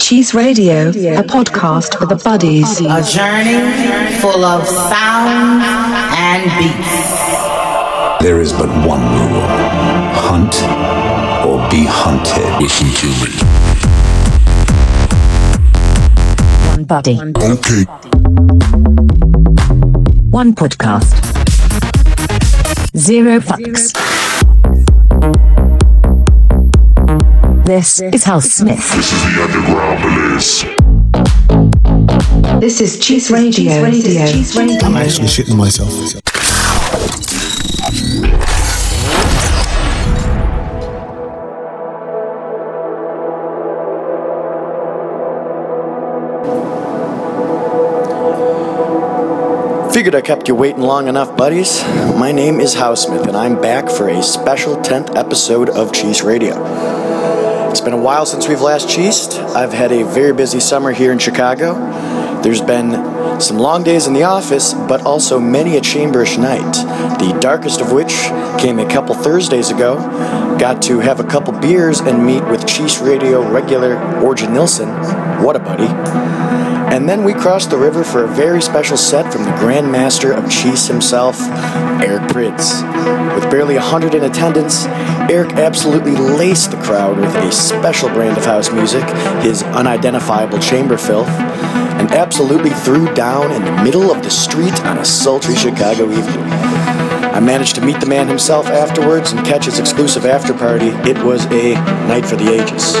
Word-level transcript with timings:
Cheese 0.00 0.32
Radio, 0.34 0.88
a 0.88 1.22
podcast 1.22 1.96
for 1.98 2.06
the 2.06 2.16
buddies. 2.16 2.80
A 2.80 3.02
journey 3.02 3.60
full 4.18 4.44
of 4.44 4.66
sound 4.66 5.62
and 6.16 6.42
beats. 6.58 8.24
There 8.24 8.40
is 8.40 8.52
but 8.52 8.68
one 8.86 9.02
rule 9.02 9.40
hunt 10.16 10.54
or 11.46 11.58
be 11.70 11.84
hunted. 11.86 12.42
Listen 12.60 12.88
to 13.00 13.06
me. 13.22 13.30
One 16.70 16.84
buddy. 16.84 17.20
Okay. 17.20 17.84
One 20.30 20.54
podcast. 20.54 21.14
Zero 22.96 23.38
fucks. 23.40 24.19
This 27.64 28.00
is 28.00 28.24
House 28.24 28.50
Smith. 28.50 28.78
This 28.78 29.12
is 29.12 29.22
the 29.22 29.42
underground 29.42 30.02
police. 30.02 30.64
This 32.60 32.80
is 32.80 32.98
Cheese 32.98 33.30
Radio. 33.30 33.72
I'm 33.72 34.96
actually 34.96 35.28
shitting 35.28 35.56
myself. 35.56 35.90
Figured 49.92 50.14
I 50.14 50.20
kept 50.22 50.48
you 50.48 50.54
waiting 50.54 50.82
long 50.82 51.08
enough, 51.08 51.36
buddies. 51.36 51.82
My 52.16 52.32
name 52.32 52.60
is 52.60 52.74
Housesmith, 52.74 53.26
and 53.26 53.36
I'm 53.36 53.60
back 53.60 53.90
for 53.90 54.08
a 54.08 54.22
special 54.22 54.76
10th 54.76 55.14
episode 55.16 55.68
of 55.68 55.92
Cheese 55.92 56.22
Radio. 56.22 57.09
It's 57.70 57.80
been 57.80 57.92
a 57.92 57.96
while 57.96 58.26
since 58.26 58.48
we've 58.48 58.60
last 58.60 58.88
cheesed. 58.88 59.38
I've 59.54 59.72
had 59.72 59.92
a 59.92 60.02
very 60.02 60.32
busy 60.32 60.58
summer 60.58 60.90
here 60.90 61.12
in 61.12 61.20
Chicago. 61.20 61.74
There's 62.42 62.60
been 62.60 63.40
some 63.40 63.58
long 63.58 63.84
days 63.84 64.08
in 64.08 64.12
the 64.12 64.24
office, 64.24 64.74
but 64.74 65.02
also 65.02 65.38
many 65.38 65.76
a 65.76 65.80
chamberish 65.80 66.36
night. 66.36 66.72
The 67.20 67.38
darkest 67.40 67.80
of 67.80 67.92
which 67.92 68.12
came 68.58 68.80
a 68.80 68.88
couple 68.88 69.14
Thursdays 69.14 69.70
ago. 69.70 69.96
Got 70.58 70.82
to 70.82 70.98
have 70.98 71.20
a 71.20 71.24
couple 71.24 71.52
beers 71.60 72.00
and 72.00 72.26
meet 72.26 72.44
with 72.48 72.66
Cheese 72.66 72.98
Radio 72.98 73.48
regular 73.48 73.94
Orjan 74.20 74.52
Nilsson. 74.52 74.88
What 75.44 75.54
a 75.54 75.60
buddy. 75.60 75.86
And 76.92 77.08
then 77.08 77.22
we 77.22 77.34
crossed 77.34 77.70
the 77.70 77.78
river 77.78 78.02
for 78.02 78.24
a 78.24 78.28
very 78.28 78.60
special 78.60 78.96
set 78.96 79.32
from 79.32 79.44
the 79.44 79.52
Grand 79.52 79.92
Master 79.92 80.32
of 80.32 80.50
Cheese 80.50 80.88
himself, 80.88 81.40
Eric 82.02 82.22
Prydz. 82.32 82.89
With 83.34 83.50
barely 83.50 83.74
100 83.76 84.14
in 84.14 84.24
attendance, 84.24 84.86
Eric 85.30 85.52
absolutely 85.52 86.16
laced 86.16 86.70
the 86.70 86.76
crowd 86.78 87.18
with 87.18 87.34
a 87.34 87.52
special 87.52 88.08
brand 88.08 88.36
of 88.36 88.44
house 88.44 88.70
music, 88.72 89.04
his 89.42 89.62
unidentifiable 89.62 90.58
chamber 90.58 90.96
filth, 90.96 91.28
and 91.28 92.10
absolutely 92.12 92.70
threw 92.70 93.12
down 93.14 93.52
in 93.52 93.64
the 93.64 93.82
middle 93.82 94.10
of 94.10 94.22
the 94.22 94.30
street 94.30 94.78
on 94.84 94.98
a 94.98 95.04
sultry 95.04 95.54
Chicago 95.54 96.10
evening. 96.10 96.44
I 97.32 97.40
managed 97.40 97.76
to 97.76 97.80
meet 97.80 98.00
the 98.00 98.06
man 98.06 98.28
himself 98.28 98.66
afterwards 98.66 99.32
and 99.32 99.46
catch 99.46 99.66
his 99.66 99.78
exclusive 99.78 100.26
after 100.26 100.52
party. 100.52 100.88
It 101.08 101.16
was 101.24 101.46
a 101.46 101.74
night 102.08 102.26
for 102.26 102.36
the 102.36 102.52
ages. 102.52 102.96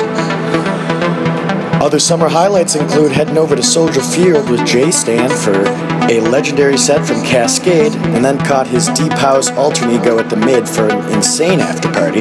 Other 1.82 1.98
summer 1.98 2.28
highlights 2.28 2.76
include 2.76 3.12
heading 3.12 3.38
over 3.38 3.56
to 3.56 3.62
Soldier 3.62 4.02
Field 4.02 4.48
with 4.48 4.64
Jay 4.66 4.90
Stan 4.90 5.30
for 5.30 5.89
a 6.08 6.20
legendary 6.20 6.78
set 6.78 7.06
from 7.06 7.16
Kaskade, 7.16 7.94
and 8.14 8.24
then 8.24 8.38
caught 8.38 8.66
his 8.66 8.88
Deep 8.88 9.12
House 9.12 9.50
alter 9.52 9.88
ego 9.90 10.18
at 10.18 10.30
the 10.30 10.36
Mid 10.36 10.68
for 10.68 10.88
an 10.88 11.12
insane 11.12 11.60
after 11.60 11.90
party. 11.92 12.20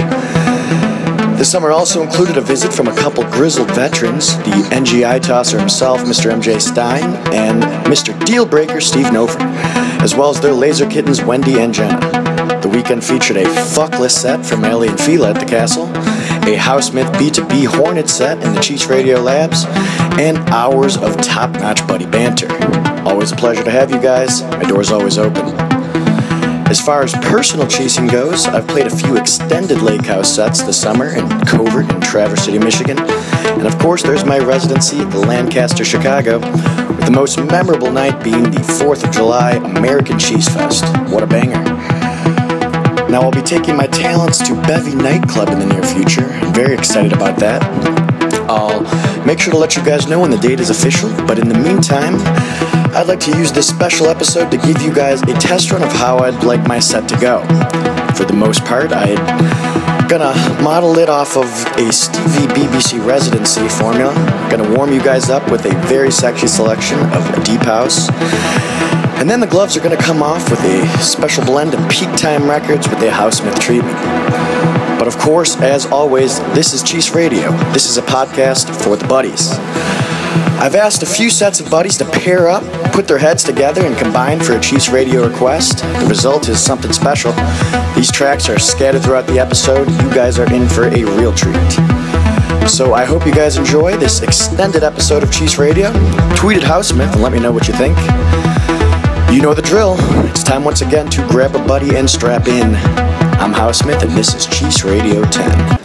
The 1.39 1.45
summer 1.45 1.71
also 1.71 2.01
included 2.01 2.35
a 2.35 2.41
visit 2.41 2.73
from 2.73 2.87
a 2.87 2.95
couple 2.97 3.23
grizzled 3.31 3.71
veterans, 3.71 4.35
the 4.39 4.67
NGI 4.71 5.21
tosser 5.21 5.57
himself, 5.57 6.01
Mr. 6.01 6.33
MJ 6.33 6.59
Stein, 6.59 7.15
and 7.33 7.63
Mr. 7.85 8.13
Dealbreaker, 8.25 8.81
Steve 8.81 9.05
Nofer, 9.05 9.39
as 10.01 10.13
well 10.15 10.29
as 10.29 10.41
their 10.41 10.51
laser 10.51 10.85
kittens, 10.85 11.23
Wendy 11.23 11.61
and 11.61 11.73
Jenna. 11.73 11.97
The 12.61 12.67
weekend 12.67 13.05
featured 13.05 13.37
a 13.37 13.45
fuckless 13.45 14.11
set 14.11 14.45
from 14.45 14.65
Aly 14.65 14.89
and 14.89 14.99
Fila 14.99 15.29
at 15.29 15.39
the 15.39 15.45
castle, 15.45 15.85
a 15.85 16.57
Housesmith 16.57 17.09
B2B 17.13 17.67
Hornet 17.67 18.09
set 18.09 18.43
in 18.43 18.53
the 18.53 18.59
Cheese 18.59 18.87
Radio 18.87 19.21
Labs, 19.21 19.63
and 20.19 20.37
hours 20.49 20.97
of 20.97 21.15
top 21.21 21.51
notch 21.51 21.87
buddy 21.87 22.05
banter. 22.05 22.49
Always 23.05 23.31
a 23.31 23.35
pleasure 23.35 23.63
to 23.63 23.71
have 23.71 23.91
you 23.91 23.99
guys. 23.99 24.41
My 24.43 24.63
door's 24.63 24.91
always 24.91 25.17
open. 25.17 25.45
As 26.69 26.79
far 26.79 27.01
as 27.01 27.13
personal 27.13 27.65
chasing 27.67 28.05
goes, 28.05 28.45
I've 28.45 28.67
played 28.67 28.85
a 28.85 28.95
few 28.95 29.17
extended 29.17 29.81
lake 29.81 30.05
house 30.05 30.35
sets 30.35 30.61
this 30.61 30.79
summer 30.79 31.07
in 31.07 31.27
Covert 31.45 31.91
and 31.91 32.03
Traverse 32.03 32.43
City, 32.43 32.59
Michigan. 32.59 32.99
And 32.99 33.65
of 33.65 33.79
course, 33.79 34.03
there's 34.03 34.23
my 34.23 34.37
residency 34.37 34.99
at 34.99 35.09
the 35.09 35.19
Lancaster, 35.19 35.83
Chicago, 35.83 36.37
with 36.39 37.05
the 37.05 37.11
most 37.11 37.39
memorable 37.39 37.91
night 37.91 38.23
being 38.23 38.43
the 38.43 38.59
4th 38.59 39.03
of 39.03 39.11
July 39.11 39.53
American 39.53 40.19
Cheese 40.19 40.47
Fest. 40.47 40.85
What 41.11 41.23
a 41.23 41.27
banger. 41.27 41.63
Now, 43.09 43.21
I'll 43.21 43.31
be 43.31 43.41
taking 43.41 43.75
my 43.75 43.87
talents 43.87 44.37
to 44.47 44.53
Bevy 44.67 44.93
Nightclub 44.93 45.49
in 45.49 45.57
the 45.57 45.65
near 45.65 45.81
future. 45.81 46.25
I'm 46.25 46.53
very 46.53 46.75
excited 46.75 47.13
about 47.13 47.39
that. 47.39 47.63
I'll 48.47 48.83
make 49.25 49.39
sure 49.39 49.53
to 49.53 49.59
let 49.59 49.75
you 49.75 49.83
guys 49.83 50.07
know 50.07 50.19
when 50.19 50.29
the 50.29 50.37
date 50.37 50.59
is 50.59 50.69
official, 50.69 51.09
but 51.25 51.39
in 51.39 51.49
the 51.49 51.57
meantime, 51.57 52.13
I'd 52.99 53.07
like 53.07 53.21
to 53.21 53.37
use 53.37 53.53
this 53.53 53.65
special 53.65 54.07
episode 54.07 54.51
to 54.51 54.57
give 54.57 54.81
you 54.81 54.93
guys 54.93 55.21
a 55.21 55.33
test 55.39 55.71
run 55.71 55.81
of 55.81 55.91
how 55.93 56.17
I'd 56.17 56.43
like 56.43 56.67
my 56.67 56.79
set 56.79 57.07
to 57.07 57.17
go. 57.21 57.39
For 58.13 58.25
the 58.25 58.33
most 58.33 58.65
part, 58.65 58.91
I'm 58.91 59.15
gonna 60.09 60.33
model 60.61 60.97
it 60.97 61.07
off 61.07 61.37
of 61.37 61.45
a 61.77 61.93
Stevie 61.93 62.53
BBC 62.53 62.99
residency 62.99 63.69
formula. 63.69 64.13
Gonna 64.51 64.69
warm 64.75 64.91
you 64.91 65.01
guys 65.01 65.29
up 65.29 65.49
with 65.49 65.65
a 65.65 65.73
very 65.87 66.11
sexy 66.11 66.47
selection 66.47 66.99
of 67.13 67.43
Deep 67.45 67.61
House. 67.61 68.09
And 69.17 69.29
then 69.29 69.39
the 69.39 69.47
gloves 69.47 69.77
are 69.77 69.89
to 69.89 69.95
come 69.95 70.21
off 70.21 70.49
with 70.49 70.59
a 70.65 70.85
special 71.01 71.45
blend 71.45 71.73
of 71.73 71.89
peak 71.89 72.13
time 72.17 72.49
records 72.49 72.89
with 72.89 73.01
a 73.01 73.09
Housesmith 73.11 73.61
treatment. 73.61 73.95
But 74.99 75.07
of 75.07 75.17
course, 75.17 75.55
as 75.61 75.85
always, 75.85 76.39
this 76.53 76.73
is 76.73 76.83
Cheese 76.83 77.15
Radio. 77.15 77.51
This 77.71 77.89
is 77.89 77.97
a 77.97 78.01
podcast 78.01 78.69
for 78.83 78.97
the 78.97 79.07
buddies. 79.07 79.57
I've 80.59 80.75
asked 80.75 81.01
a 81.03 81.05
few 81.05 81.29
sets 81.29 81.61
of 81.61 81.71
buddies 81.71 81.95
to 81.97 82.05
pair 82.05 82.49
up, 82.49 82.63
put 82.89 83.07
their 83.07 83.17
heads 83.17 83.43
together, 83.43 83.85
and 83.85 83.97
combine 83.97 84.39
for 84.39 84.53
a 84.53 84.59
Cheese 84.59 84.89
Radio 84.89 85.27
request. 85.27 85.79
The 85.79 86.05
result 86.07 86.49
is 86.49 86.59
something 86.59 86.93
special. 86.93 87.33
These 87.95 88.11
tracks 88.11 88.49
are 88.49 88.59
scattered 88.59 89.03
throughout 89.03 89.27
the 89.27 89.39
episode. 89.39 89.89
You 89.89 90.09
guys 90.13 90.39
are 90.39 90.51
in 90.53 90.67
for 90.67 90.85
a 90.85 91.03
real 91.17 91.33
treat. 91.33 91.55
So 92.69 92.93
I 92.93 93.05
hope 93.05 93.25
you 93.25 93.33
guys 93.33 93.57
enjoy 93.57 93.97
this 93.97 94.21
extended 94.21 94.83
episode 94.83 95.23
of 95.23 95.31
Cheese 95.31 95.57
Radio. 95.57 95.91
Tweet 96.35 96.57
at 96.57 96.63
Housesmith 96.63 97.11
and 97.13 97.21
let 97.21 97.31
me 97.31 97.39
know 97.39 97.51
what 97.51 97.67
you 97.67 97.73
think. 97.73 97.97
You 99.31 99.41
know 99.41 99.53
the 99.53 99.61
drill. 99.61 99.95
It's 100.27 100.43
time 100.43 100.63
once 100.63 100.81
again 100.81 101.09
to 101.09 101.27
grab 101.27 101.55
a 101.55 101.67
buddy 101.67 101.95
and 101.95 102.09
strap 102.09 102.47
in. 102.47 102.75
I'm 103.39 103.53
Housesmith, 103.53 104.01
and 104.03 104.11
this 104.11 104.33
is 104.33 104.45
Cheese 104.47 104.83
Radio 104.83 105.23
10. 105.23 105.79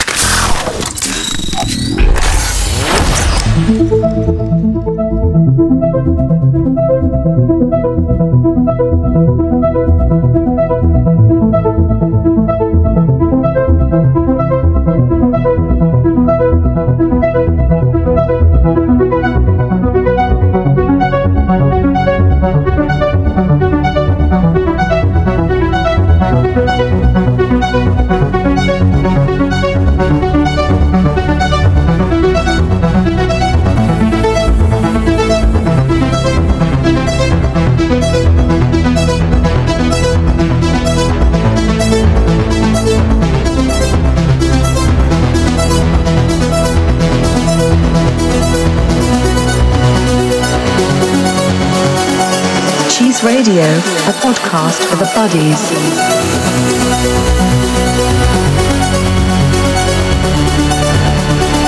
Radio, 53.47 53.63
a 53.63 54.13
podcast 54.23 54.87
for 54.89 54.97
the 54.97 55.05
buddies. 55.15 55.69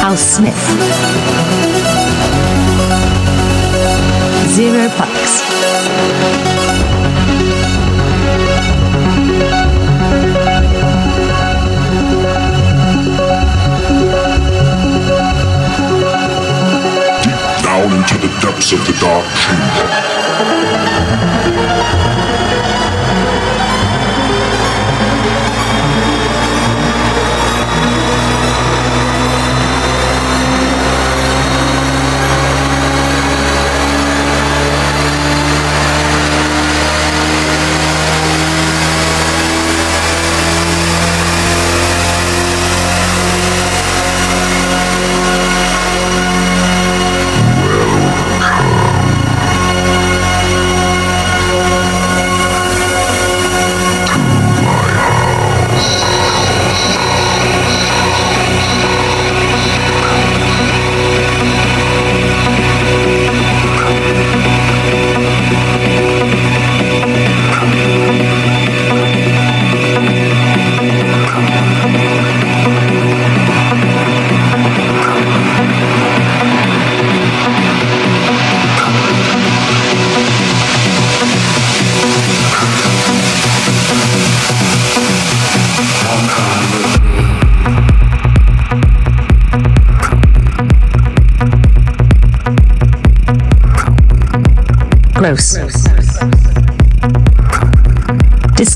House 0.00 0.22
Smith. 0.22 0.56
Zero 4.54 4.88
fucks. 4.88 5.36
depths 18.56 18.72
of 18.72 18.86
the 18.86 18.92
dark 19.00 19.26
chamber. 19.34 20.15
Thank 20.38 20.76
you. 22.90 22.95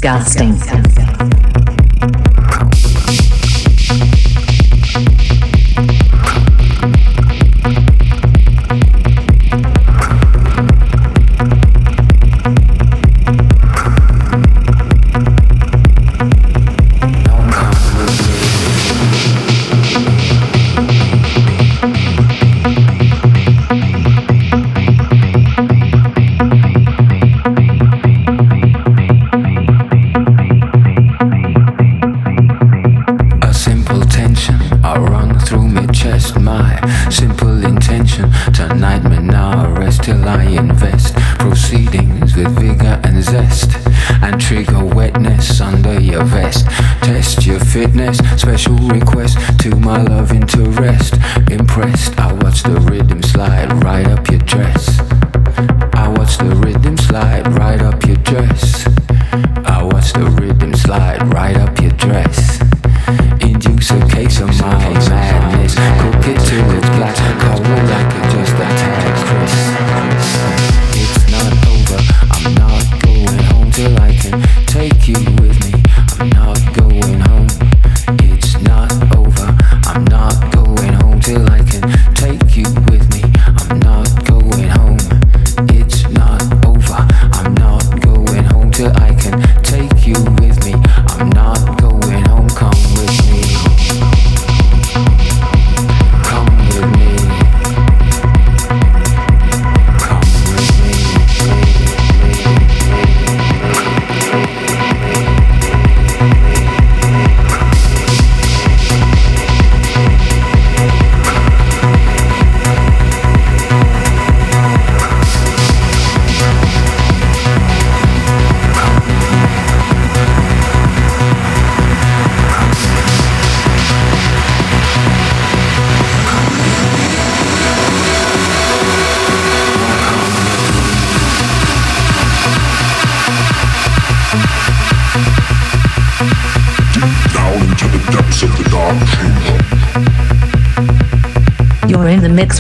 Disgusting. 0.00 0.69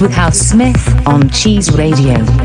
With 0.00 0.12
House 0.12 0.38
Smith 0.38 1.06
on 1.06 1.28
Cheese 1.30 1.72
Radio. 1.72 2.39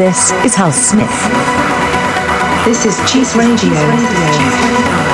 This 0.00 0.32
is 0.46 0.54
Hal 0.54 0.72
Smith. 0.72 1.10
This 2.64 2.86
is 2.86 2.96
Cheese 3.12 3.36
Radio. 3.36 3.58
Cheese 3.58 3.74
Radio. 3.74 5.09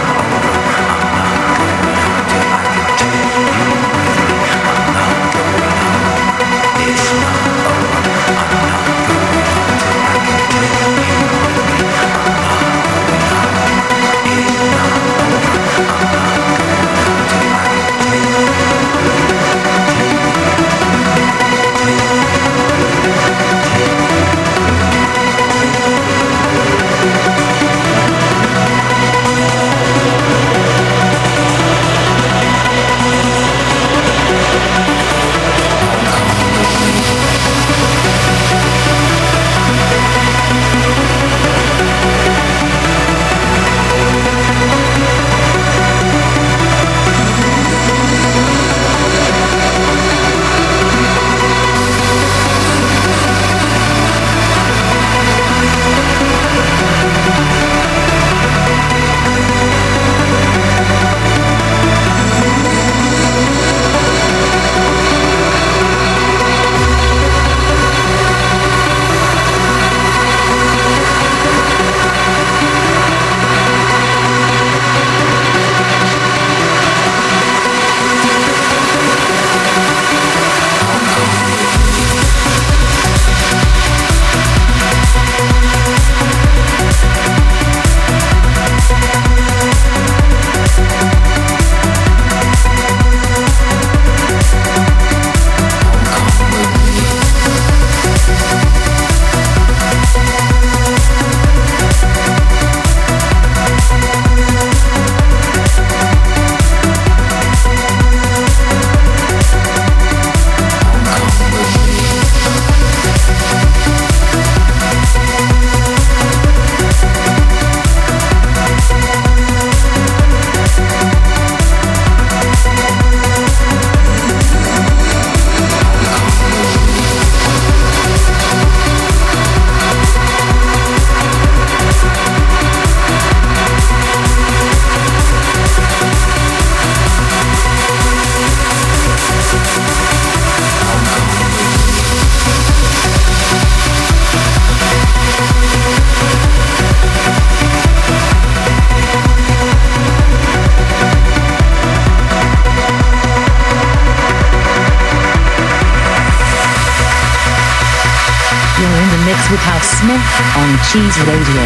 Cheese 160.92 161.18
Radio, 161.26 161.62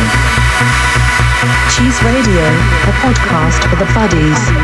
Cheese 1.68 2.02
Radio, 2.02 2.42
a 2.42 2.92
podcast 3.02 3.62
for 3.68 3.76
the 3.76 3.92
buddies. 3.92 4.59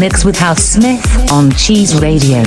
Mix 0.00 0.24
with 0.24 0.34
House 0.34 0.62
Smith 0.62 1.30
on 1.30 1.50
Cheese 1.52 2.00
Radio. 2.00 2.42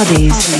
Podcast 0.00 0.59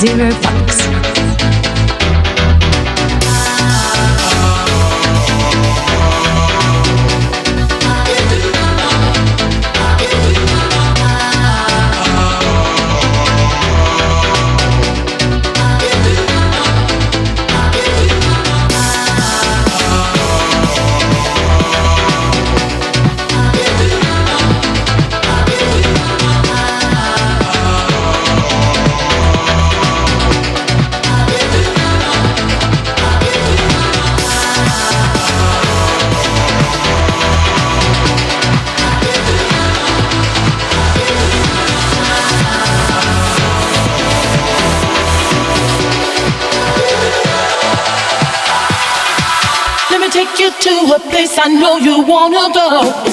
for 0.00 0.16
the 0.16 0.59
wanna 52.10 52.50
go. 52.52 53.09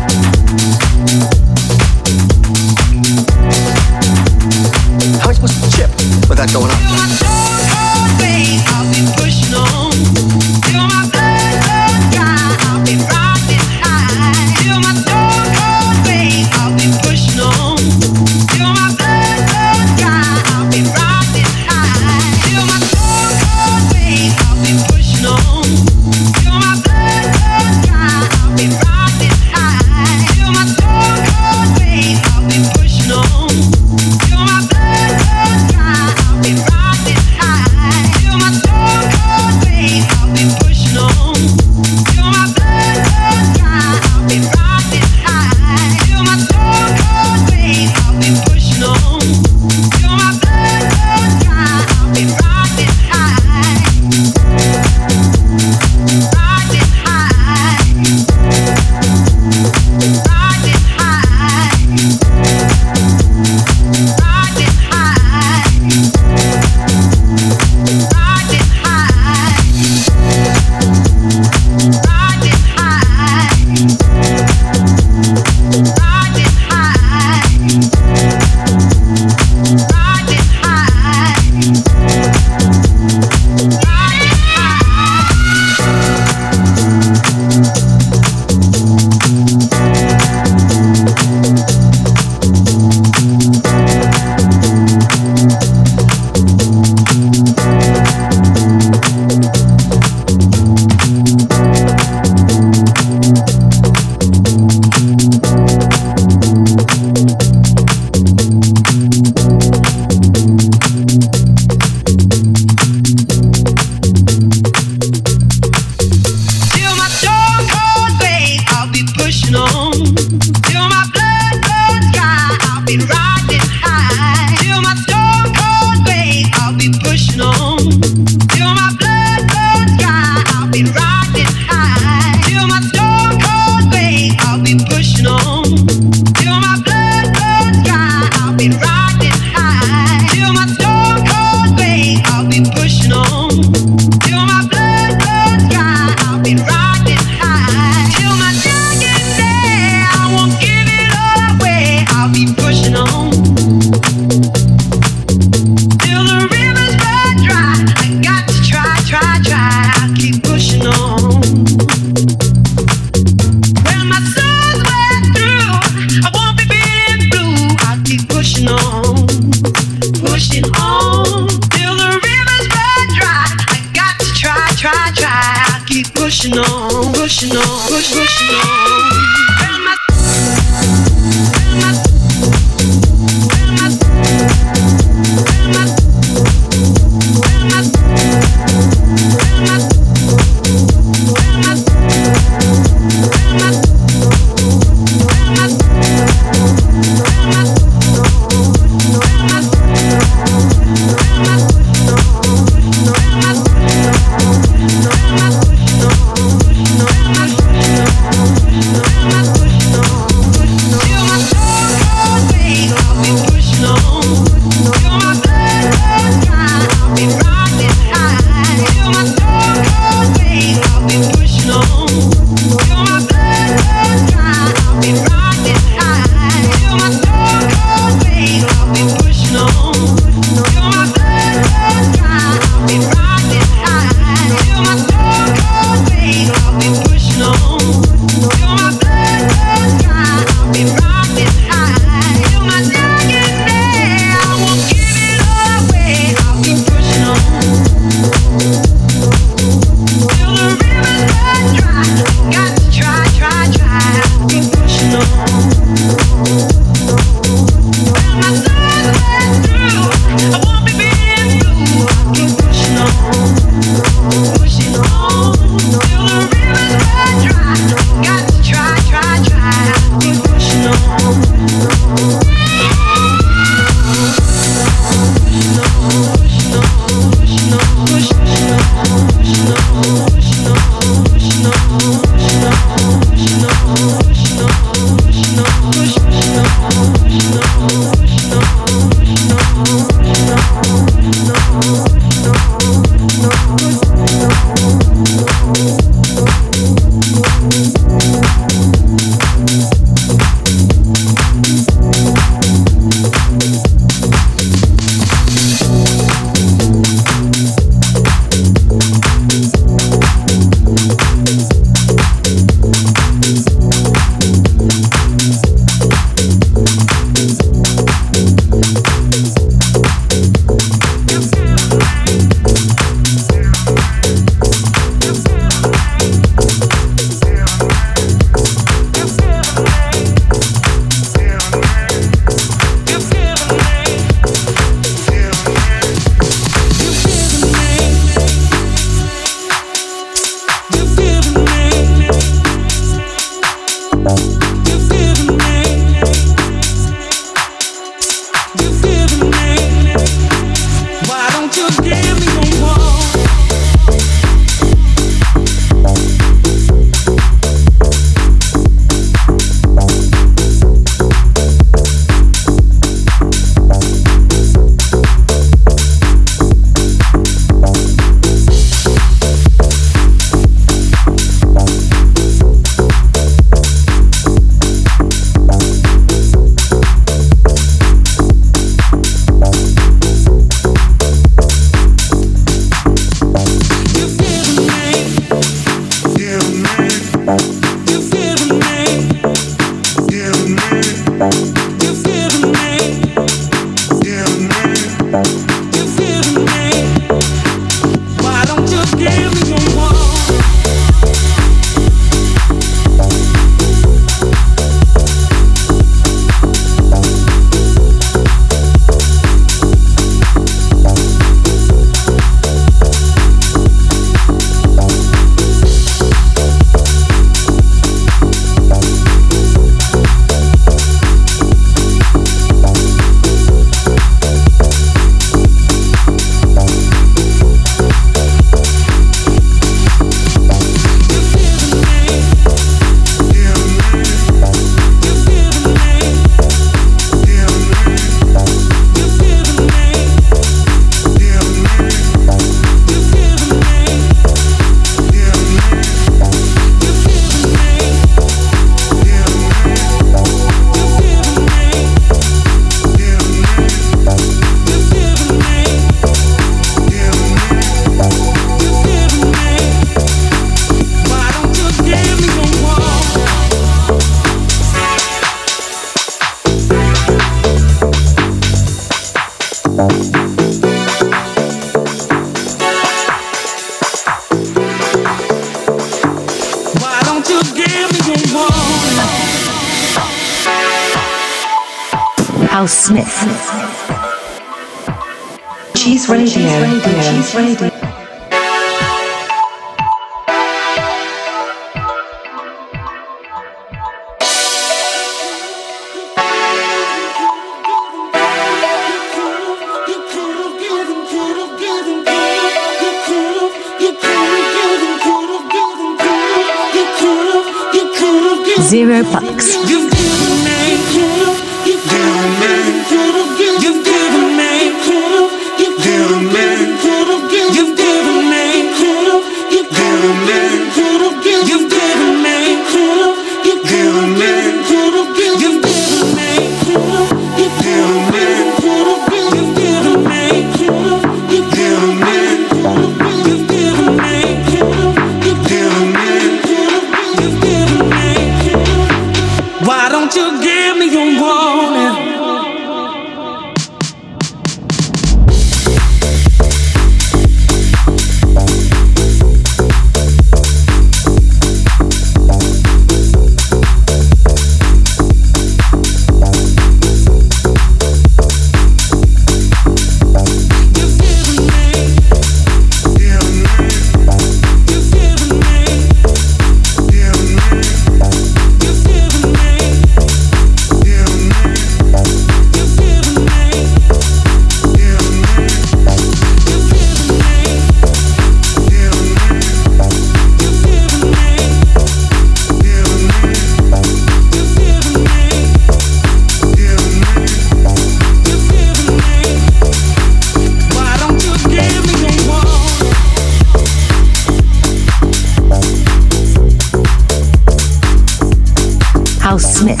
House 599.52 599.74
Smith. 599.74 600.00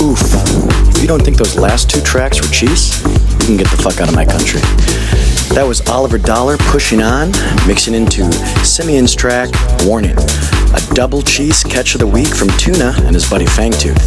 Oof. 0.00 0.20
If 0.94 1.02
you 1.02 1.08
don't 1.08 1.24
think 1.24 1.36
those 1.36 1.56
last 1.56 1.90
two 1.90 2.00
tracks 2.02 2.40
were 2.40 2.46
cheese, 2.54 3.02
you 3.02 3.46
can 3.46 3.56
get 3.56 3.68
the 3.68 3.76
fuck 3.82 4.00
out 4.00 4.08
of 4.08 4.14
my 4.14 4.24
country. 4.24 4.60
That 5.56 5.64
was 5.66 5.80
Oliver 5.88 6.18
Dollar 6.18 6.56
pushing 6.70 7.02
on, 7.02 7.32
mixing 7.66 7.94
into 7.94 8.30
Simeon's 8.62 9.12
track, 9.12 9.50
Warning, 9.82 10.16
a 10.16 10.94
double 10.94 11.20
cheese 11.22 11.64
catch 11.64 11.96
of 11.96 11.98
the 11.98 12.06
week 12.06 12.28
from 12.28 12.46
Tuna 12.50 12.94
and 12.98 13.12
his 13.12 13.28
buddy 13.28 13.46
Fangtooth. 13.46 13.98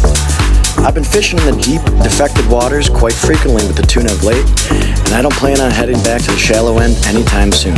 I've 0.78 0.94
been 0.94 1.04
fishing 1.04 1.38
in 1.40 1.44
the 1.44 1.60
deep, 1.60 1.82
defected 2.02 2.46
waters 2.50 2.88
quite 2.88 3.12
frequently 3.12 3.66
with 3.66 3.76
the 3.76 3.84
tuna 3.84 4.10
of 4.10 4.24
late, 4.24 4.48
and 4.72 5.12
I 5.12 5.20
don't 5.20 5.34
plan 5.34 5.60
on 5.60 5.70
heading 5.70 6.02
back 6.02 6.22
to 6.22 6.30
the 6.30 6.38
shallow 6.38 6.78
end 6.78 6.96
anytime 7.04 7.52
soon. 7.52 7.76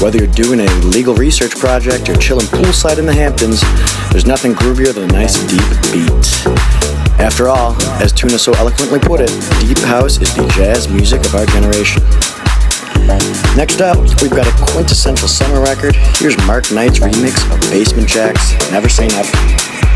Whether 0.00 0.18
you're 0.18 0.32
doing 0.32 0.60
a 0.60 0.72
legal 0.84 1.12
research 1.16 1.58
project 1.58 2.08
or 2.08 2.14
chilling 2.14 2.46
poolside 2.46 2.98
in 2.98 3.06
the 3.06 3.12
Hamptons, 3.12 3.62
there's 4.12 4.26
nothing 4.26 4.54
groovier 4.54 4.94
than 4.94 5.10
a 5.10 5.12
nice 5.12 5.34
deep 5.50 5.58
beat. 5.92 6.08
After 7.18 7.48
all, 7.48 7.74
as 8.00 8.12
Tuna 8.12 8.38
so 8.38 8.52
eloquently 8.52 9.00
put 9.00 9.20
it, 9.20 9.30
deep 9.60 9.78
house 9.78 10.20
is 10.20 10.32
the 10.36 10.46
jazz 10.54 10.88
music 10.88 11.26
of 11.26 11.34
our 11.34 11.46
generation. 11.46 12.00
Next 13.56 13.80
up, 13.80 13.98
we've 14.22 14.30
got 14.30 14.46
a 14.46 14.72
quintessential 14.72 15.26
summer 15.26 15.60
record. 15.60 15.96
Here's 15.96 16.38
Mark 16.46 16.70
Knight's 16.70 17.00
remix 17.00 17.42
of 17.52 17.60
Basement 17.72 18.06
Jaxx's 18.06 18.70
Never 18.70 18.88
Say 18.88 19.08
Never. 19.08 19.87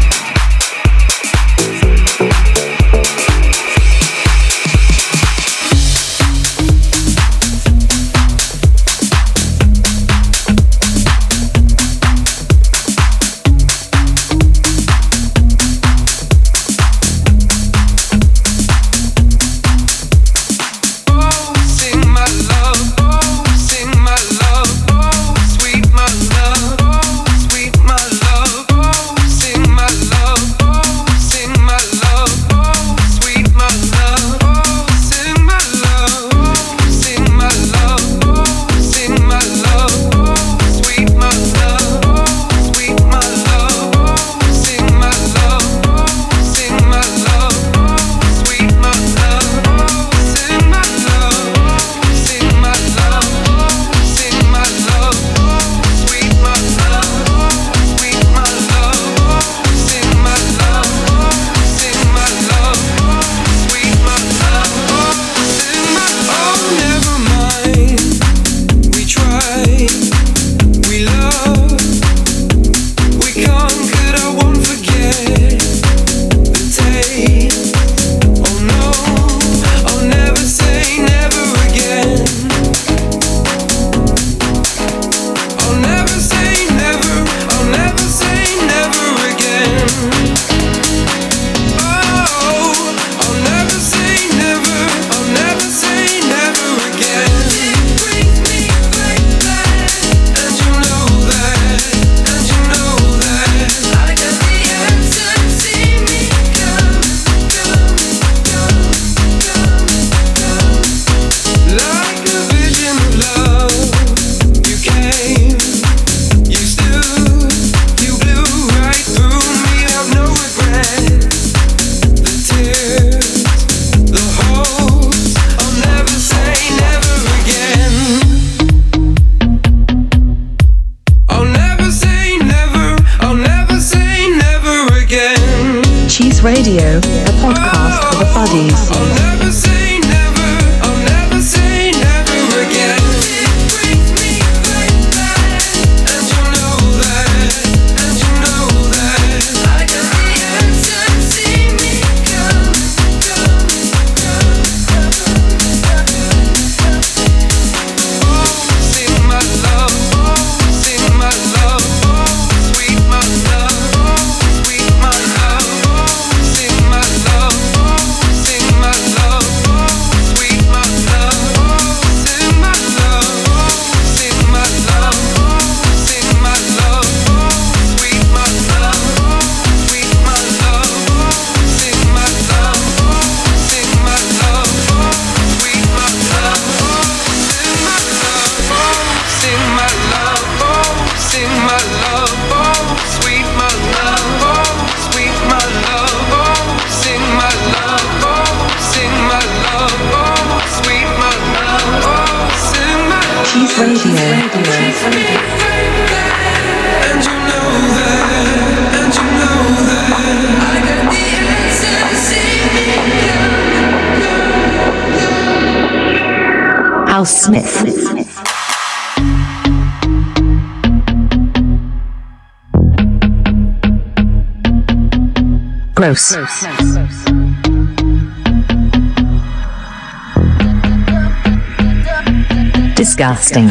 Disgusting. 232.97 233.69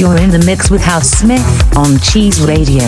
You're 0.00 0.16
in 0.16 0.30
the 0.30 0.42
mix 0.46 0.70
with 0.70 0.80
House 0.80 1.10
Smith 1.10 1.44
on 1.76 1.98
Cheese 1.98 2.40
Radio. 2.40 2.80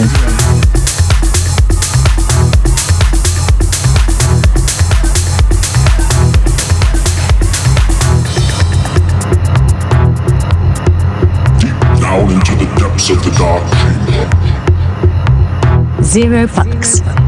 Down 12.00 12.30
into 12.32 12.54
the 12.56 12.64
depths 12.78 13.10
of 13.10 13.22
the 13.22 13.30
dark 13.36 13.62
chamber. 13.76 14.24
Zero 16.02 16.46
fucks. 16.46 17.21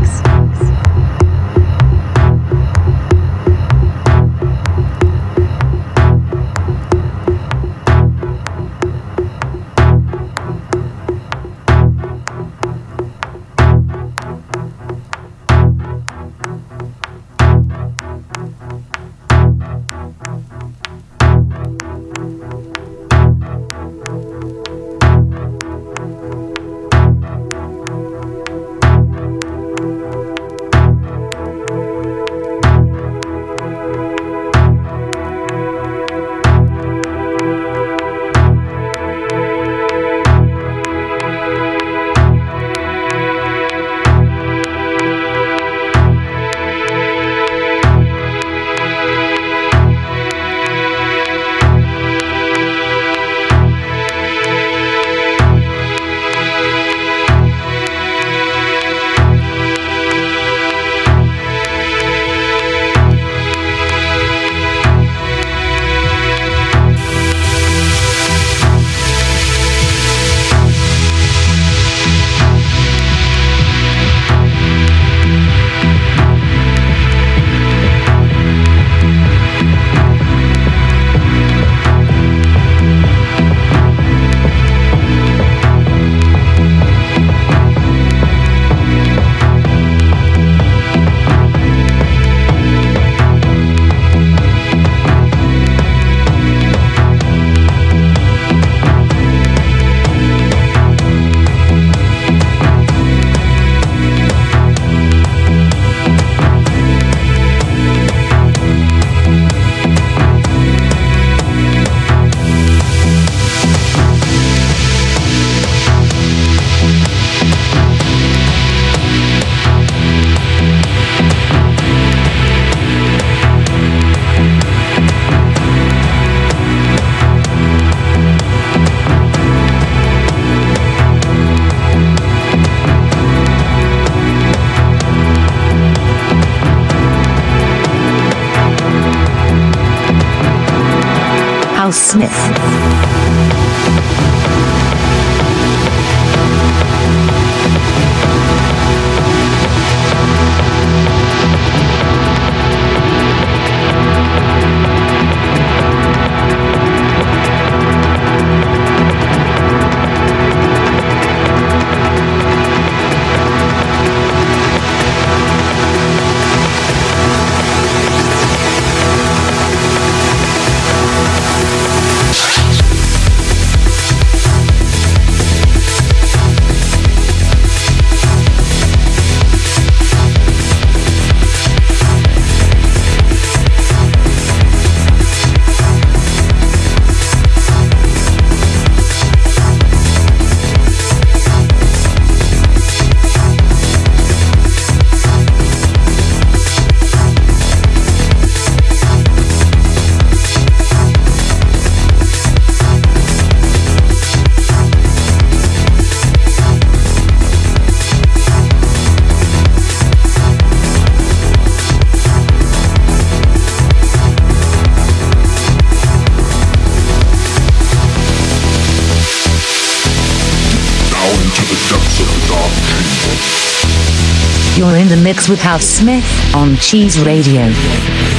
Mix 225.25 225.49
with 225.49 225.59
House 225.59 225.87
Smith 225.87 226.55
on 226.55 226.77
Cheese 226.77 227.19
Radio. 227.25 228.34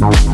Nope. 0.00 0.29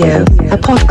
Radio, 0.00 0.24
a 0.52 0.56
podcast 0.56 0.87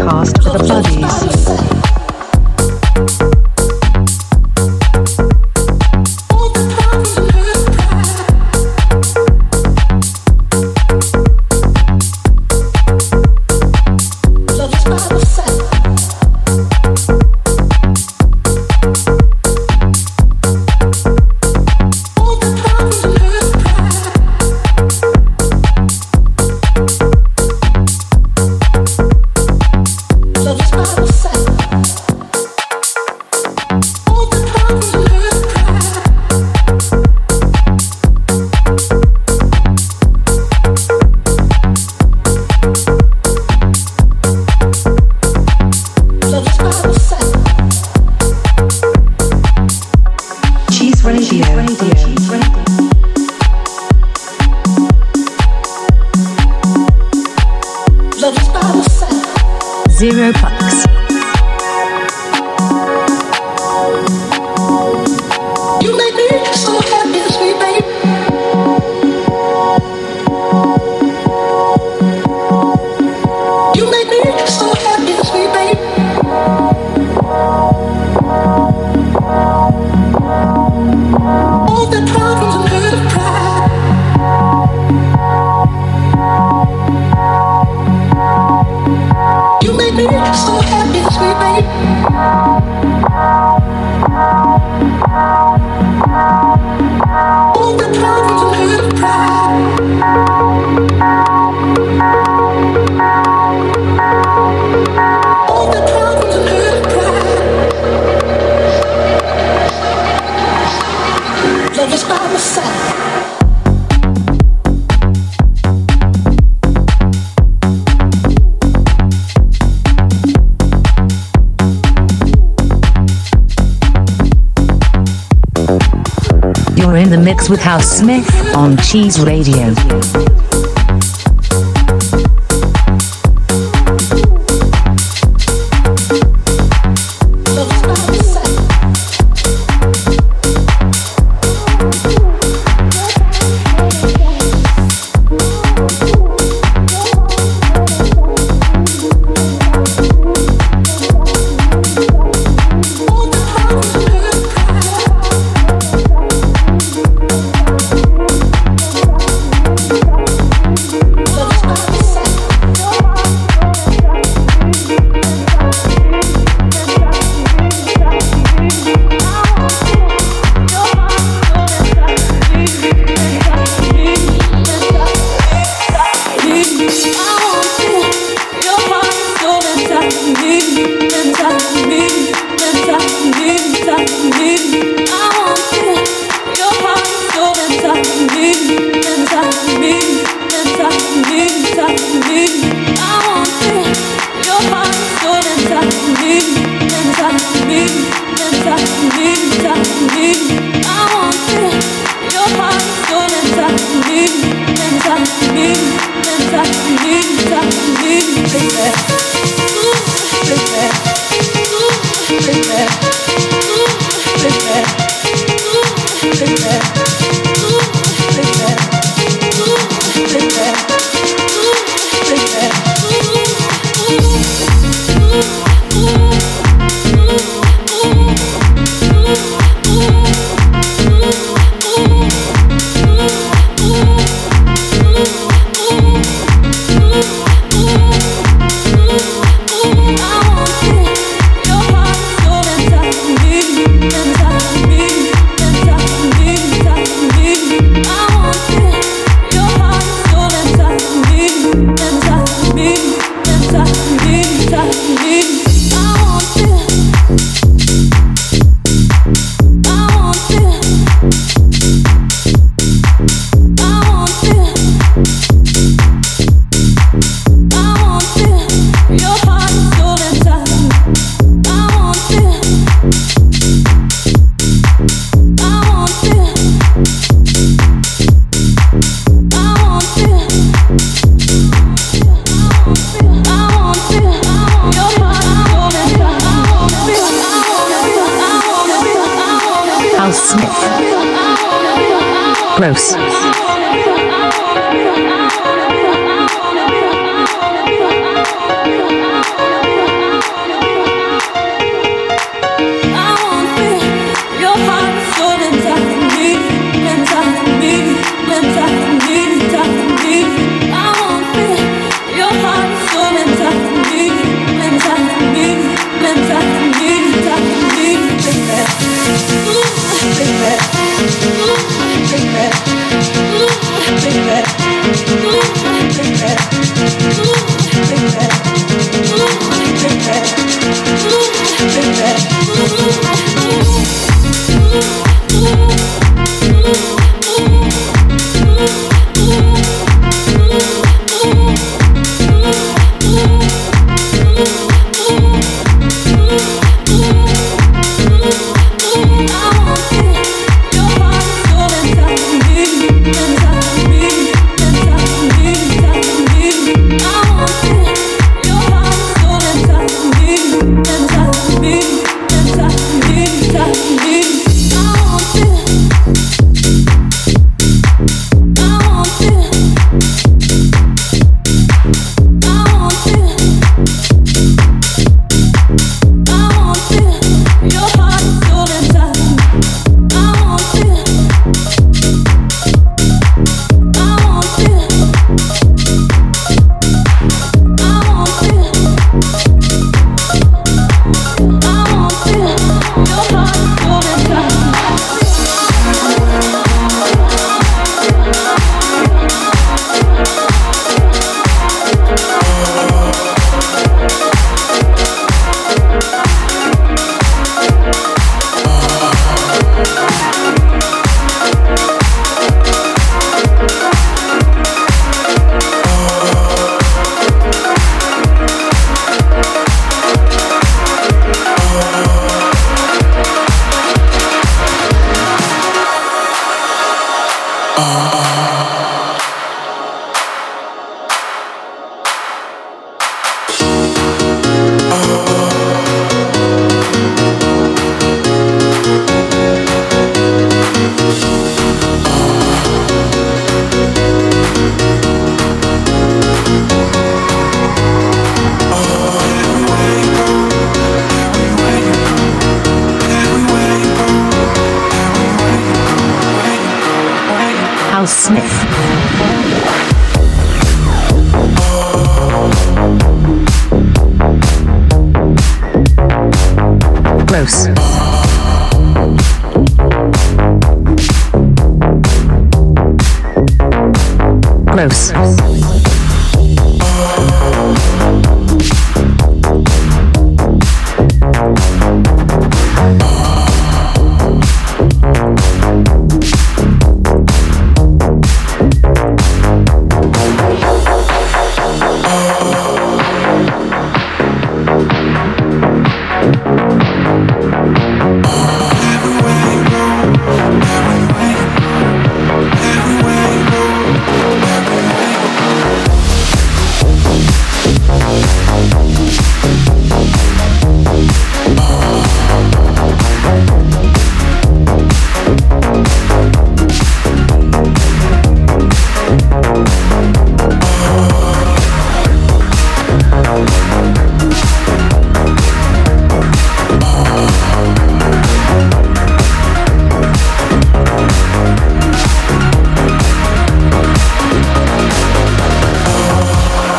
You're 126.87 126.95
in 126.95 127.09
the 127.09 127.17
mix 127.17 127.49
with 127.49 127.59
House 127.59 127.85
Smith 127.85 128.25
on 128.55 128.77
Cheese 128.77 129.19
Radio. 129.19 130.26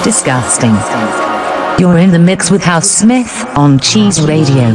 Disgusting. 0.09 0.71
You're 1.79 1.99
in 1.99 2.13
the 2.13 2.19
mix 2.19 2.51
with 2.51 2.63
House 2.63 2.91
Smith 2.91 3.45
on 3.59 3.79
Cheese 3.79 4.23
Radio. 4.23 4.75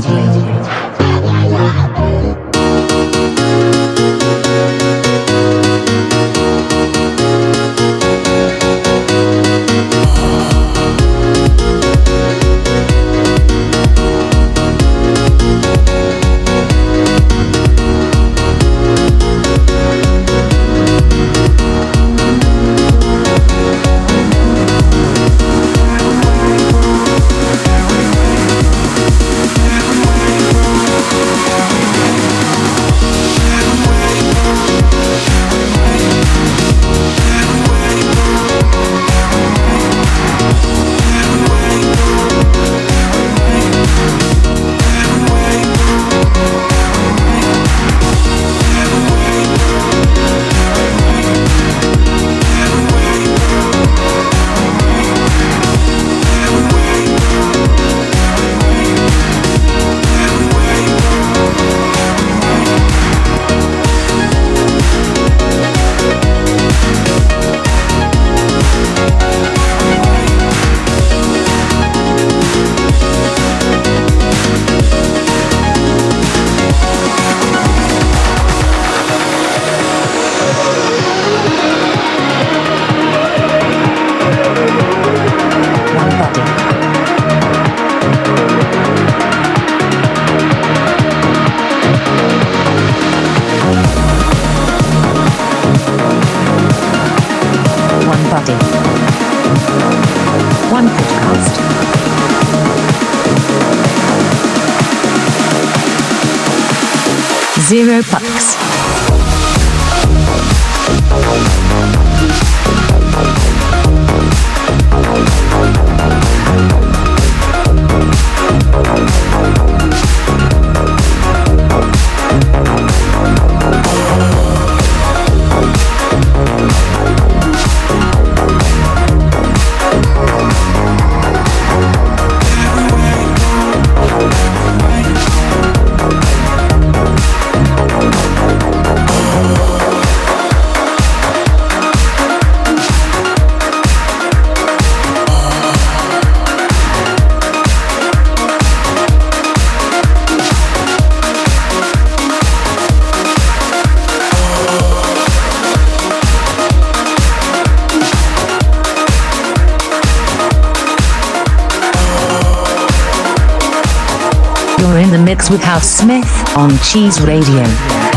With 165.54 165.64
House 165.64 165.88
Smith 165.88 166.58
on 166.58 166.76
Cheese 166.80 167.22
Radio. 167.22 168.13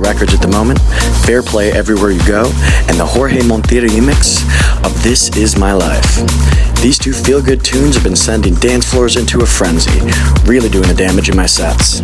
Records 0.00 0.34
at 0.34 0.40
the 0.40 0.48
moment 0.48 0.80
Fair 1.24 1.42
Play 1.42 1.70
Everywhere 1.72 2.10
You 2.10 2.26
Go, 2.26 2.50
and 2.88 2.98
the 2.98 3.06
Jorge 3.06 3.40
Montilla 3.40 3.88
remix 3.88 4.42
of 4.84 5.02
This 5.02 5.36
Is 5.36 5.58
My 5.58 5.72
Life. 5.72 6.16
These 6.80 6.98
two 6.98 7.12
feel 7.12 7.42
good 7.42 7.62
tunes 7.62 7.94
have 7.94 8.04
been 8.04 8.16
sending 8.16 8.54
dance 8.54 8.90
floors 8.90 9.16
into 9.16 9.42
a 9.42 9.46
frenzy, 9.46 10.00
really 10.44 10.68
doing 10.68 10.88
the 10.88 10.94
damage 10.94 11.28
in 11.28 11.36
my 11.36 11.46
sets. 11.46 12.00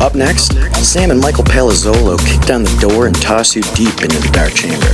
Up 0.00 0.14
next, 0.14 0.52
Sam 0.84 1.10
and 1.10 1.20
Michael 1.20 1.44
Palazzolo 1.44 2.18
kick 2.18 2.40
down 2.46 2.62
the 2.62 2.78
door 2.80 3.06
and 3.06 3.20
toss 3.20 3.56
you 3.56 3.62
deep 3.74 4.02
into 4.02 4.18
the 4.18 4.30
dark 4.32 4.52
chamber. 4.52 4.86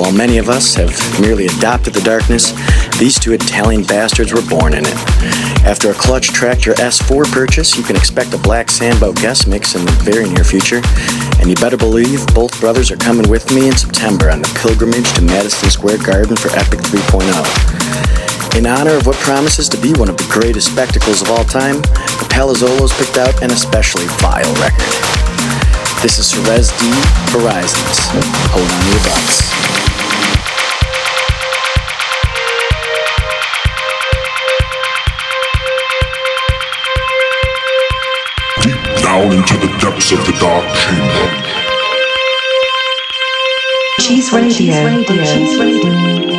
While 0.00 0.12
many 0.12 0.38
of 0.38 0.48
us 0.48 0.74
have 0.74 0.94
merely 1.20 1.46
adopted 1.46 1.94
the 1.94 2.00
darkness, 2.00 2.52
these 2.98 3.18
two 3.18 3.32
Italian 3.32 3.82
bastards 3.82 4.32
were 4.32 4.44
born 4.48 4.72
in 4.72 4.84
it. 4.86 4.96
After 5.64 5.90
a 5.90 5.94
Clutch 5.94 6.28
Traktor 6.28 6.74
S4 6.74 7.30
purchase, 7.32 7.76
you 7.76 7.82
can 7.82 7.96
expect 7.96 8.32
a 8.32 8.38
Black 8.38 8.70
Sambo 8.70 9.12
guest 9.12 9.48
mix 9.48 9.74
in 9.74 9.84
the 9.84 9.92
very 10.02 10.28
near 10.28 10.44
future. 10.44 10.80
And 11.46 11.56
you 11.56 11.62
better 11.62 11.76
believe 11.76 12.26
both 12.34 12.58
brothers 12.60 12.90
are 12.90 12.96
coming 12.96 13.30
with 13.30 13.54
me 13.54 13.68
in 13.68 13.76
September 13.76 14.32
on 14.32 14.42
the 14.42 14.50
pilgrimage 14.58 15.12
to 15.12 15.22
Madison 15.22 15.70
Square 15.70 15.98
Garden 15.98 16.36
for 16.36 16.48
Epic 16.58 16.80
3.0. 16.80 18.58
In 18.58 18.66
honor 18.66 18.96
of 18.96 19.06
what 19.06 19.14
promises 19.22 19.68
to 19.68 19.80
be 19.80 19.92
one 19.92 20.08
of 20.08 20.16
the 20.16 20.26
greatest 20.28 20.72
spectacles 20.72 21.22
of 21.22 21.30
all 21.30 21.44
time, 21.44 21.76
the 22.18 22.26
Palazzolos 22.34 22.90
picked 22.98 23.16
out 23.16 23.44
an 23.44 23.52
especially 23.52 24.06
vile 24.18 24.52
record. 24.58 24.90
This 26.02 26.18
is 26.18 26.26
Cerez 26.26 26.74
D. 26.82 26.90
Horizons. 27.30 28.10
Hold 28.50 28.66
on 28.66 28.80
to 28.82 28.90
your 28.90 29.04
butts. 29.06 29.46
into 39.32 39.58
the 39.58 39.66
depths 39.78 40.12
of 40.12 40.18
the 40.24 40.32
dark 40.40 40.64
chamber. 40.74 41.25
Cheese 44.28 44.82
Radio. 44.82 45.24
Cheese 45.24 45.56
Radio. 45.56 46.35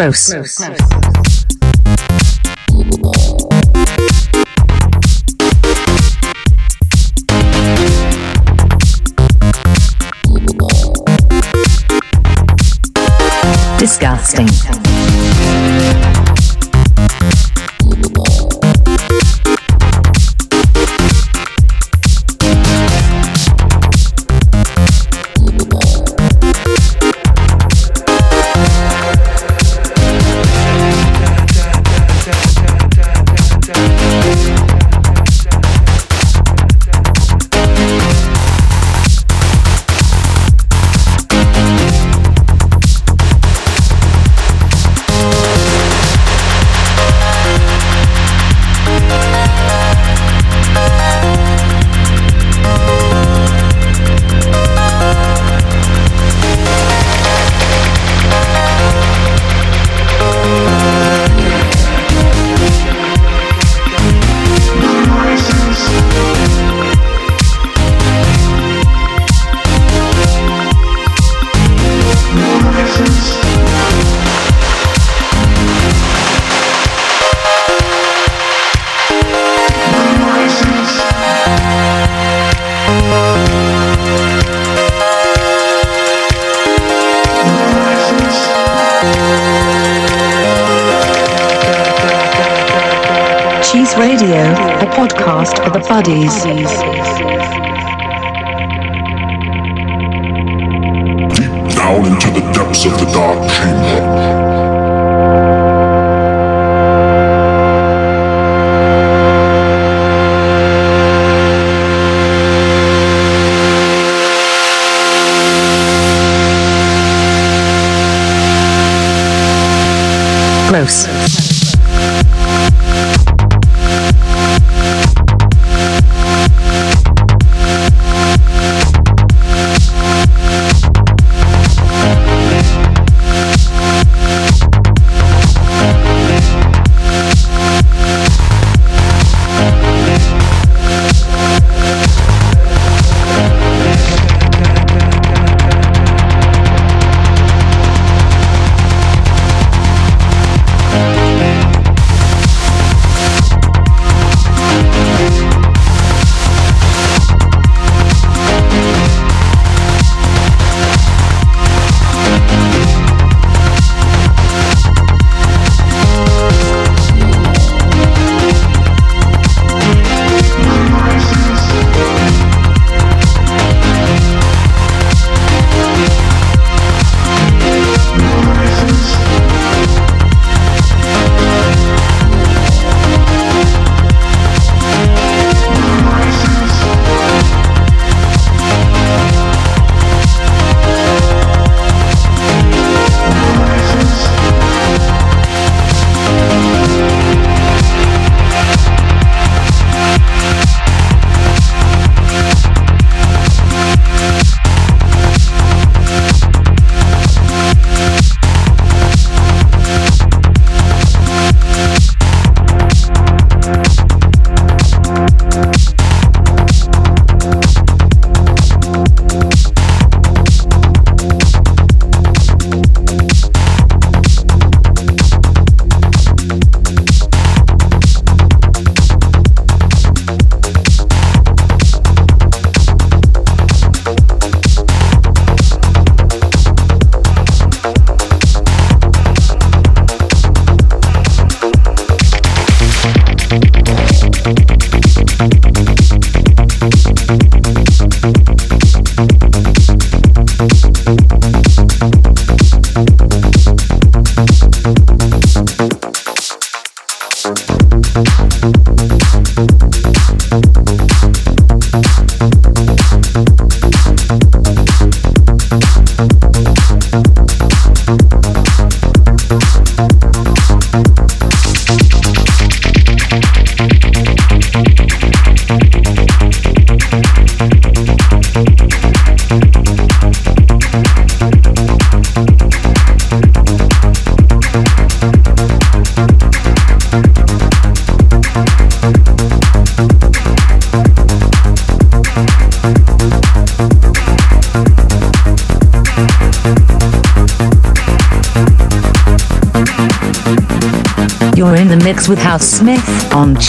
Gross. 0.00 0.32
Disgusting. 13.78 14.48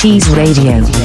Cheese 0.01 0.27
Radio. 0.29 1.00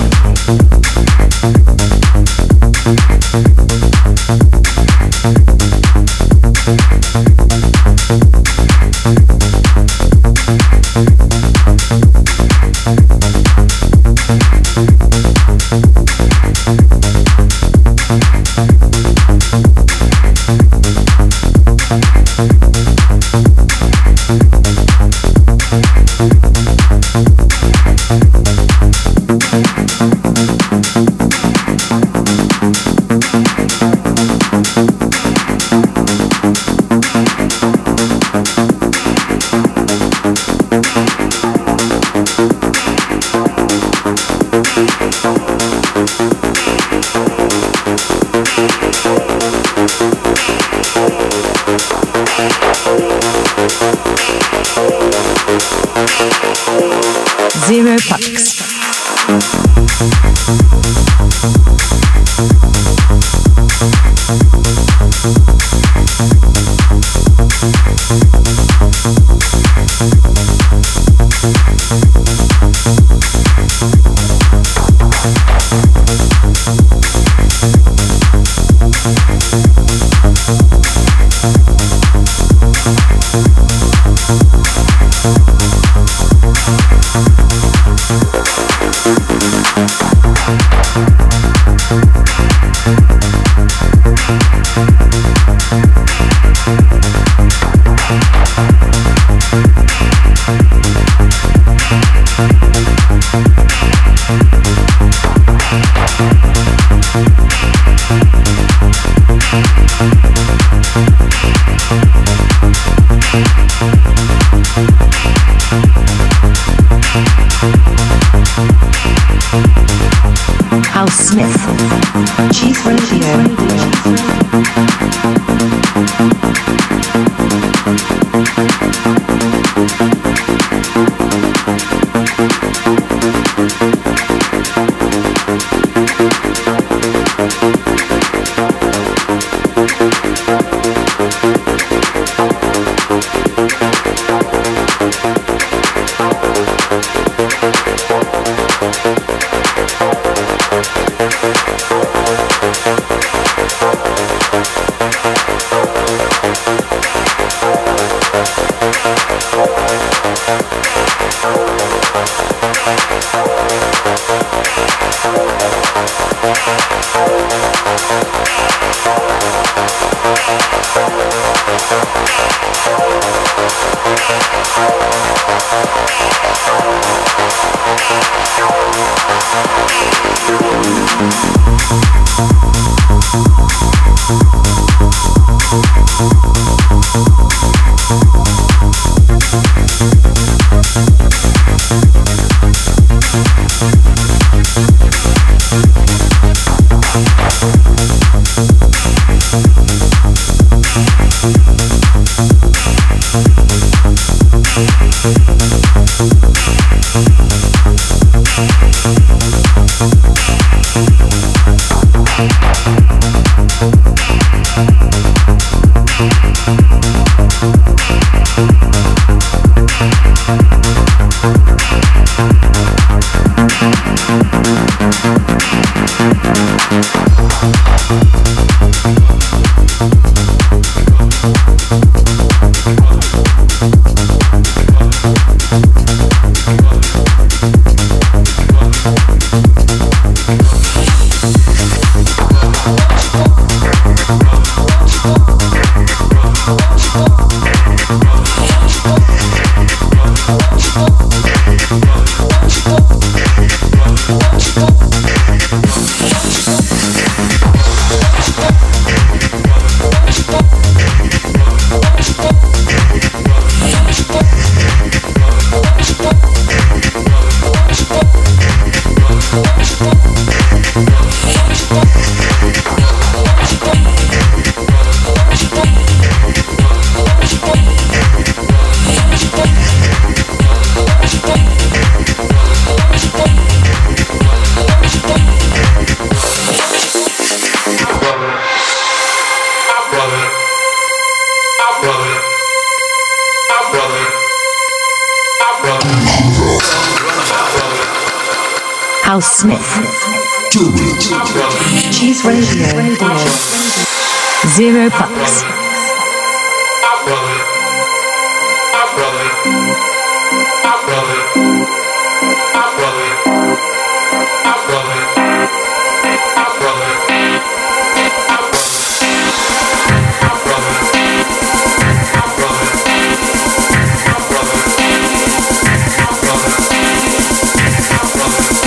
Smith. 121.37 122.51
Cheese 122.51 122.83
Radio. 122.87 124.16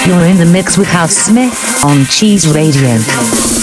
You're 0.10 0.26
in 0.26 0.38
the 0.38 0.46
mix 0.52 0.76
with 0.76 0.88
House 0.88 1.16
Smith 1.16 1.86
on 1.86 2.04
Cheese 2.06 2.48
Radio. 2.48 3.59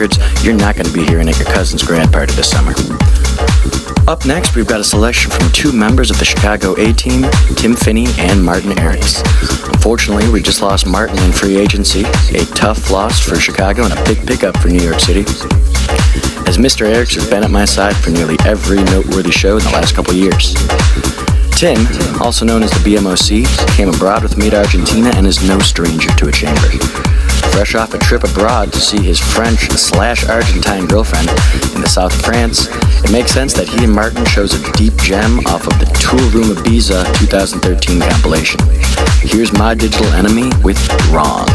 Records 0.00 0.44
you're 0.44 0.54
not 0.54 0.74
going 0.74 0.86
to 0.86 0.92
be 0.92 1.04
hearing 1.04 1.28
at 1.28 1.38
your 1.38 1.46
cousin's 1.48 1.82
grand 1.82 2.12
party 2.12 2.32
this 2.34 2.50
summer. 2.50 2.72
Up 4.08 4.24
next, 4.24 4.56
we've 4.56 4.66
got 4.66 4.80
a 4.80 4.84
selection 4.84 5.30
from 5.30 5.52
two 5.52 5.72
members 5.72 6.10
of 6.10 6.18
the 6.18 6.24
Chicago 6.24 6.74
A 6.78 6.92
team, 6.92 7.24
Tim 7.54 7.76
Finney 7.76 8.06
and 8.18 8.42
Martin 8.42 8.70
Eriks. 8.72 9.22
Unfortunately, 9.68 10.28
we 10.30 10.42
just 10.42 10.62
lost 10.62 10.86
Martin 10.86 11.18
in 11.18 11.32
free 11.32 11.56
agency, 11.56 12.00
a 12.34 12.44
tough 12.54 12.90
loss 12.90 13.20
for 13.20 13.36
Chicago 13.36 13.84
and 13.84 13.92
a 13.92 14.04
big 14.04 14.26
pickup 14.26 14.56
for 14.56 14.68
New 14.68 14.82
York 14.82 15.00
City. 15.00 15.20
As 16.48 16.56
Mr. 16.56 16.90
Eriks 16.90 17.14
has 17.14 17.28
been 17.28 17.44
at 17.44 17.50
my 17.50 17.64
side 17.64 17.94
for 17.96 18.10
nearly 18.10 18.36
every 18.44 18.82
noteworthy 18.84 19.30
show 19.30 19.58
in 19.58 19.64
the 19.64 19.70
last 19.70 19.94
couple 19.94 20.14
years. 20.14 20.54
Tim, 21.52 21.86
also 22.20 22.46
known 22.46 22.62
as 22.62 22.70
the 22.70 22.80
BMOC, 22.82 23.76
came 23.76 23.88
abroad 23.90 24.22
with 24.22 24.38
me 24.38 24.48
to 24.48 24.58
Argentina 24.58 25.10
and 25.10 25.26
is 25.26 25.46
no 25.46 25.58
stranger 25.58 26.10
to 26.16 26.28
a 26.28 26.32
chamber. 26.32 27.19
Fresh 27.52 27.74
off 27.74 27.94
a 27.94 27.98
trip 27.98 28.24
abroad 28.24 28.72
to 28.72 28.80
see 28.80 29.02
his 29.02 29.18
French 29.18 29.68
slash 29.70 30.26
Argentine 30.28 30.86
girlfriend 30.86 31.28
in 31.74 31.82
the 31.82 31.88
south 31.88 32.14
of 32.14 32.22
France, 32.22 32.68
it 33.04 33.12
makes 33.12 33.32
sense 33.32 33.52
that 33.52 33.68
he 33.68 33.84
and 33.84 33.92
Martin 33.92 34.24
chose 34.24 34.54
a 34.54 34.72
deep 34.72 34.96
gem 34.96 35.40
off 35.46 35.66
of 35.66 35.78
the 35.78 35.86
Tool 36.00 36.20
Room 36.30 36.56
Ibiza 36.56 37.04
2013 37.18 38.00
compilation. 38.00 38.60
Here's 39.20 39.52
My 39.52 39.74
Digital 39.74 40.06
Enemy 40.14 40.50
with 40.62 40.78
Wrong. 41.10 41.48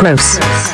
Close. 0.00 0.69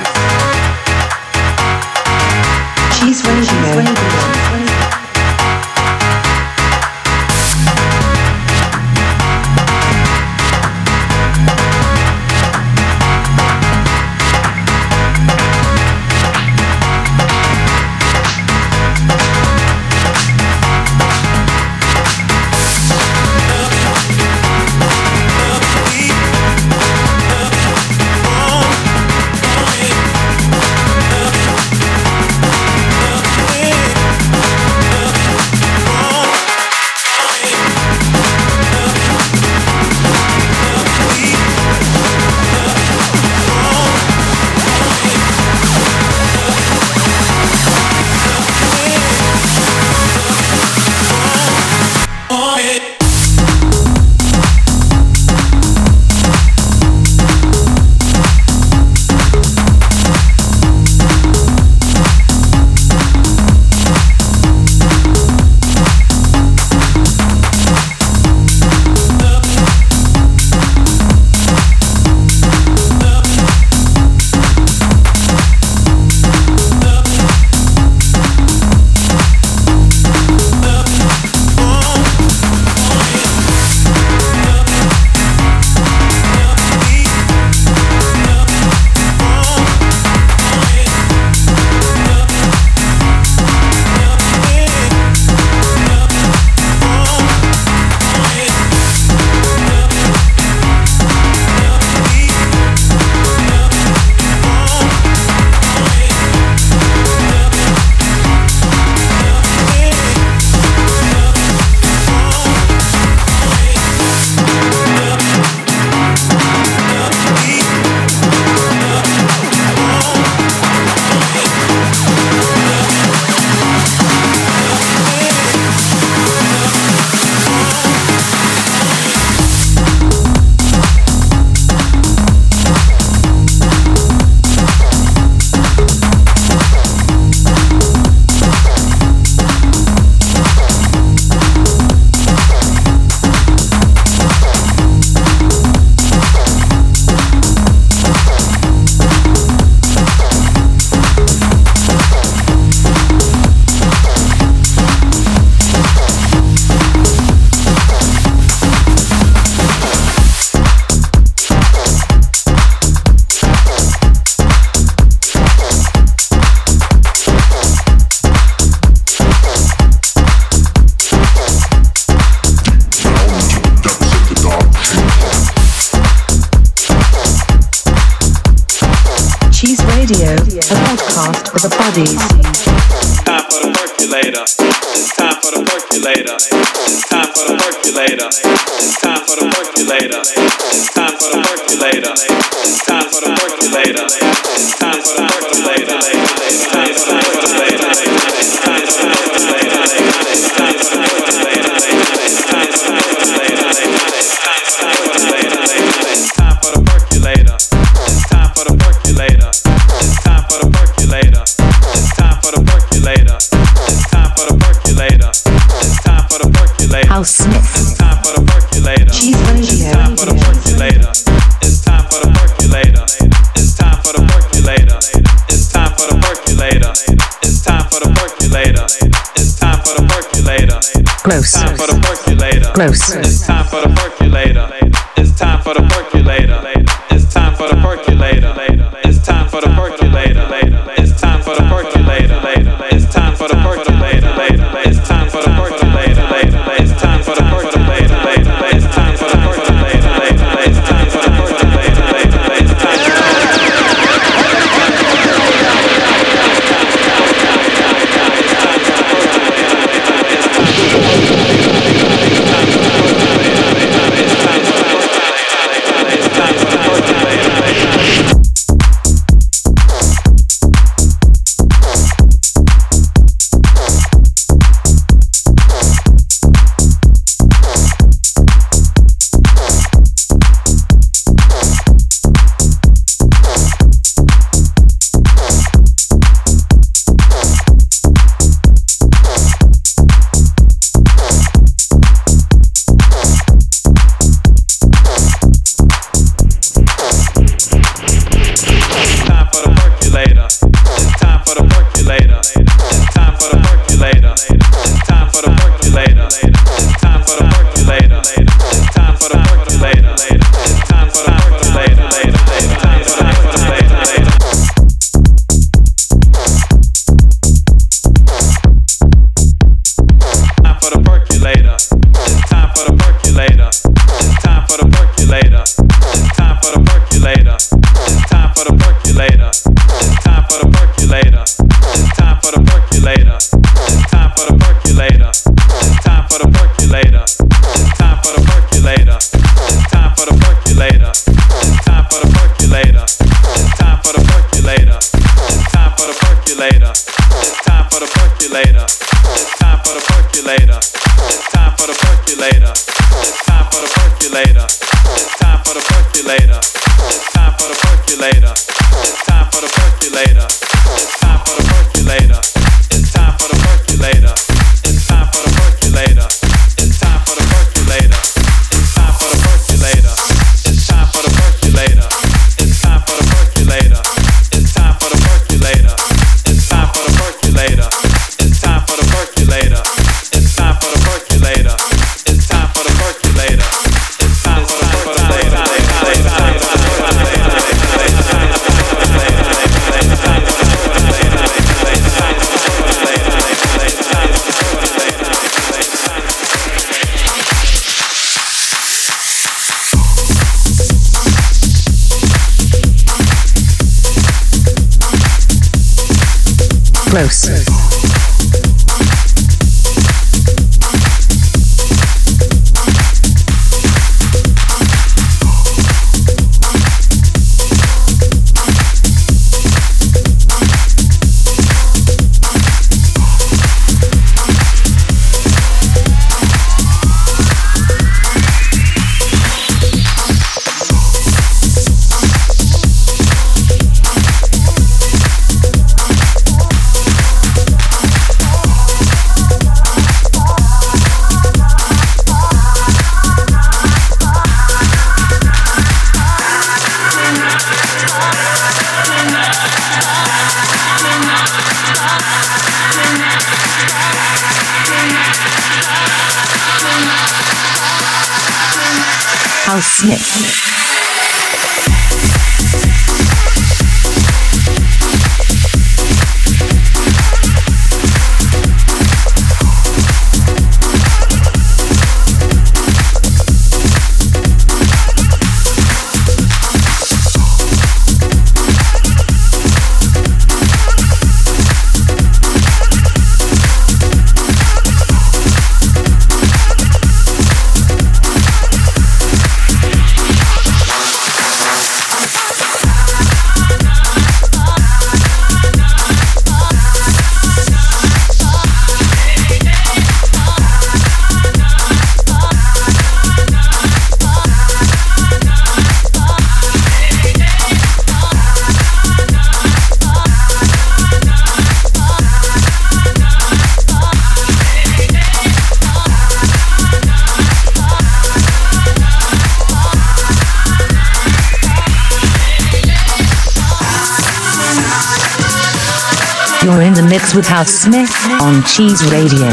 In 527.37 527.41
with 527.41 527.47
House 527.47 527.71
Smith 527.71 528.11
on 528.41 528.63
Cheese 528.65 529.03
Radio. 529.11 529.49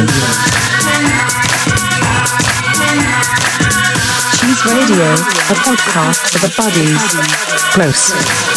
Cheese 4.38 4.66
Radio, 4.66 5.12
a 5.14 5.56
podcast 5.64 6.32
for 6.32 6.40
the 6.40 6.54
buddies. 6.58 7.74
Gross. 7.74 8.53